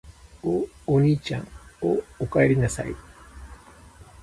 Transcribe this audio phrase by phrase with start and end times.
[0.41, 1.47] お、おにいちゃん・・・
[1.79, 2.95] お、おかえりなさい・・・